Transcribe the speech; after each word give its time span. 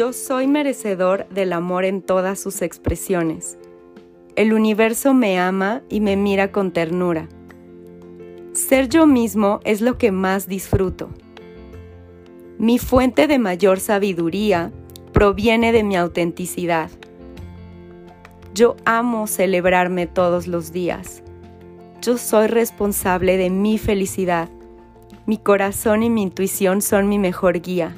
Yo 0.00 0.14
soy 0.14 0.46
merecedor 0.46 1.28
del 1.28 1.52
amor 1.52 1.84
en 1.84 2.00
todas 2.00 2.40
sus 2.40 2.62
expresiones. 2.62 3.58
El 4.34 4.54
universo 4.54 5.12
me 5.12 5.38
ama 5.38 5.82
y 5.90 6.00
me 6.00 6.16
mira 6.16 6.52
con 6.52 6.72
ternura. 6.72 7.28
Ser 8.54 8.88
yo 8.88 9.04
mismo 9.04 9.60
es 9.62 9.82
lo 9.82 9.98
que 9.98 10.10
más 10.10 10.48
disfruto. 10.48 11.10
Mi 12.56 12.78
fuente 12.78 13.26
de 13.26 13.38
mayor 13.38 13.78
sabiduría 13.78 14.72
proviene 15.12 15.70
de 15.70 15.84
mi 15.84 15.98
autenticidad. 15.98 16.90
Yo 18.54 18.76
amo 18.86 19.26
celebrarme 19.26 20.06
todos 20.06 20.46
los 20.46 20.72
días. 20.72 21.22
Yo 22.00 22.16
soy 22.16 22.46
responsable 22.46 23.36
de 23.36 23.50
mi 23.50 23.76
felicidad. 23.76 24.48
Mi 25.26 25.36
corazón 25.36 26.02
y 26.02 26.08
mi 26.08 26.22
intuición 26.22 26.80
son 26.80 27.06
mi 27.06 27.18
mejor 27.18 27.60
guía. 27.60 27.94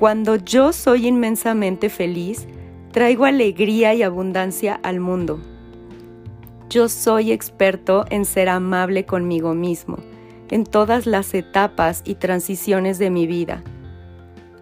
Cuando 0.00 0.36
yo 0.36 0.72
soy 0.72 1.08
inmensamente 1.08 1.90
feliz, 1.90 2.46
traigo 2.90 3.26
alegría 3.26 3.92
y 3.92 4.02
abundancia 4.02 4.80
al 4.82 4.98
mundo. 4.98 5.38
Yo 6.70 6.88
soy 6.88 7.32
experto 7.32 8.06
en 8.08 8.24
ser 8.24 8.48
amable 8.48 9.04
conmigo 9.04 9.52
mismo 9.54 9.98
en 10.50 10.64
todas 10.64 11.06
las 11.06 11.34
etapas 11.34 12.00
y 12.06 12.14
transiciones 12.14 12.98
de 12.98 13.10
mi 13.10 13.26
vida. 13.26 13.62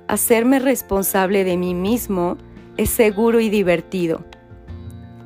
Hacerme 0.08 0.58
responsable 0.58 1.44
de 1.44 1.56
mí 1.56 1.72
mismo 1.72 2.36
es 2.76 2.90
seguro 2.90 3.38
y 3.38 3.48
divertido. 3.48 4.24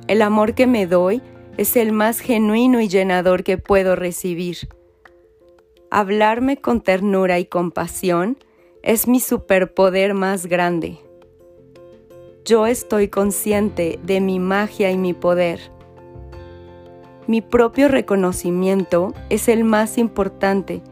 El 0.08 0.20
amor 0.20 0.54
que 0.54 0.66
me 0.66 0.86
doy 0.86 1.22
es 1.56 1.74
el 1.74 1.90
más 1.90 2.20
genuino 2.20 2.82
y 2.82 2.88
llenador 2.88 3.44
que 3.44 3.56
puedo 3.56 3.96
recibir. 3.96 4.58
Hablarme 5.90 6.58
con 6.58 6.82
ternura 6.82 7.38
y 7.38 7.46
compasión 7.46 8.36
es 8.82 9.06
mi 9.06 9.20
superpoder 9.20 10.12
más 10.12 10.46
grande. 10.46 10.98
Yo 12.44 12.66
estoy 12.66 13.06
consciente 13.06 14.00
de 14.02 14.20
mi 14.20 14.40
magia 14.40 14.90
y 14.90 14.98
mi 14.98 15.14
poder. 15.14 15.60
Mi 17.28 17.40
propio 17.40 17.86
reconocimiento 17.86 19.14
es 19.30 19.48
el 19.48 19.62
más 19.62 19.98
importante 19.98 20.82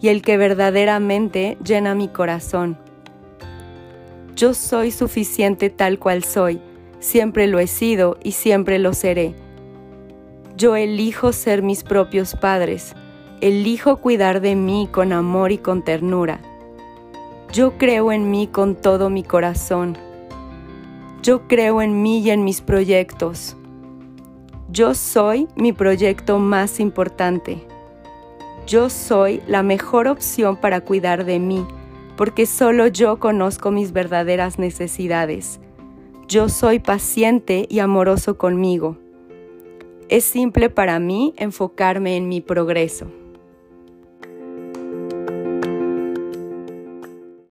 y 0.00 0.08
el 0.08 0.22
que 0.22 0.38
verdaderamente 0.38 1.58
llena 1.62 1.94
mi 1.94 2.08
corazón. 2.08 2.78
Yo 4.34 4.54
soy 4.54 4.90
suficiente 4.90 5.68
tal 5.68 5.98
cual 5.98 6.24
soy, 6.24 6.60
siempre 6.98 7.46
lo 7.46 7.58
he 7.58 7.66
sido 7.66 8.16
y 8.22 8.32
siempre 8.32 8.78
lo 8.78 8.94
seré. 8.94 9.34
Yo 10.56 10.76
elijo 10.76 11.32
ser 11.32 11.62
mis 11.62 11.84
propios 11.84 12.34
padres, 12.36 12.94
elijo 13.42 13.98
cuidar 13.98 14.40
de 14.40 14.56
mí 14.56 14.88
con 14.90 15.12
amor 15.12 15.52
y 15.52 15.58
con 15.58 15.84
ternura. 15.84 16.40
Yo 17.54 17.78
creo 17.78 18.10
en 18.10 18.32
mí 18.32 18.48
con 18.48 18.74
todo 18.74 19.10
mi 19.10 19.22
corazón. 19.22 19.96
Yo 21.22 21.46
creo 21.46 21.82
en 21.82 22.02
mí 22.02 22.18
y 22.18 22.30
en 22.30 22.42
mis 22.42 22.60
proyectos. 22.60 23.56
Yo 24.72 24.94
soy 24.94 25.46
mi 25.54 25.72
proyecto 25.72 26.40
más 26.40 26.80
importante. 26.80 27.64
Yo 28.66 28.90
soy 28.90 29.40
la 29.46 29.62
mejor 29.62 30.08
opción 30.08 30.56
para 30.56 30.80
cuidar 30.80 31.24
de 31.24 31.38
mí, 31.38 31.64
porque 32.16 32.46
solo 32.46 32.88
yo 32.88 33.20
conozco 33.20 33.70
mis 33.70 33.92
verdaderas 33.92 34.58
necesidades. 34.58 35.60
Yo 36.26 36.48
soy 36.48 36.80
paciente 36.80 37.66
y 37.70 37.78
amoroso 37.78 38.36
conmigo. 38.36 38.98
Es 40.08 40.24
simple 40.24 40.70
para 40.70 40.98
mí 40.98 41.34
enfocarme 41.36 42.16
en 42.16 42.28
mi 42.28 42.40
progreso. 42.40 43.06